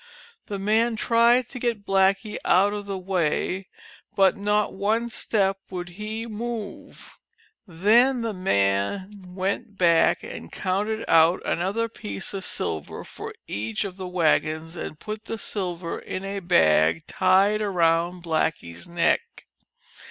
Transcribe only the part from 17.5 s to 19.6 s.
around Blackie's neck.